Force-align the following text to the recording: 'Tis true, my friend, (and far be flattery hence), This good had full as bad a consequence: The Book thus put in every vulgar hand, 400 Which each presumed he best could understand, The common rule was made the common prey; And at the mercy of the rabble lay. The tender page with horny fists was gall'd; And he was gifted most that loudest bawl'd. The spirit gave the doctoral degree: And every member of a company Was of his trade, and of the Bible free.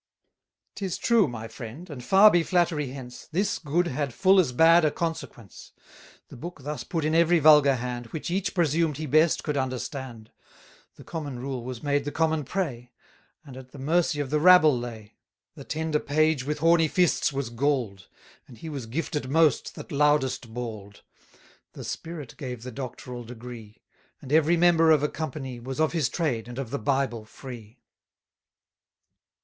'Tis 0.73 0.97
true, 0.97 1.27
my 1.27 1.47
friend, 1.47 1.87
(and 1.87 2.03
far 2.03 2.31
be 2.31 2.41
flattery 2.41 2.87
hence), 2.87 3.27
This 3.31 3.59
good 3.59 3.85
had 3.85 4.15
full 4.15 4.39
as 4.39 4.51
bad 4.51 4.83
a 4.83 4.89
consequence: 4.89 5.73
The 6.29 6.35
Book 6.35 6.61
thus 6.63 6.83
put 6.83 7.05
in 7.05 7.13
every 7.13 7.37
vulgar 7.37 7.75
hand, 7.75 8.05
400 8.05 8.13
Which 8.13 8.31
each 8.31 8.55
presumed 8.55 8.97
he 8.97 9.05
best 9.05 9.43
could 9.43 9.57
understand, 9.57 10.31
The 10.95 11.03
common 11.03 11.37
rule 11.37 11.63
was 11.63 11.83
made 11.83 12.03
the 12.05 12.11
common 12.11 12.43
prey; 12.45 12.91
And 13.45 13.55
at 13.55 13.73
the 13.73 13.77
mercy 13.77 14.19
of 14.19 14.31
the 14.31 14.39
rabble 14.39 14.75
lay. 14.75 15.17
The 15.53 15.63
tender 15.65 15.99
page 15.99 16.45
with 16.45 16.57
horny 16.57 16.87
fists 16.87 17.31
was 17.31 17.51
gall'd; 17.51 18.07
And 18.47 18.57
he 18.57 18.69
was 18.69 18.87
gifted 18.87 19.29
most 19.29 19.75
that 19.75 19.91
loudest 19.91 20.51
bawl'd. 20.51 21.03
The 21.73 21.83
spirit 21.83 22.33
gave 22.37 22.63
the 22.63 22.71
doctoral 22.71 23.23
degree: 23.23 23.83
And 24.19 24.33
every 24.33 24.57
member 24.57 24.89
of 24.89 25.03
a 25.03 25.09
company 25.09 25.59
Was 25.59 25.79
of 25.79 25.93
his 25.93 26.09
trade, 26.09 26.47
and 26.47 26.57
of 26.57 26.71
the 26.71 26.79
Bible 26.79 27.23
free. 27.23 27.83